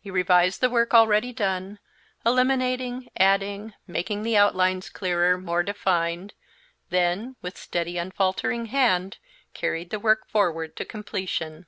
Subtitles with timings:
[0.00, 1.80] He revised the work already done,
[2.24, 6.32] eliminating, adding, making the outlines clearer, more defined;
[6.88, 9.18] then, with steady, unfaltering hand,
[9.52, 11.66] carried the work forward to completion.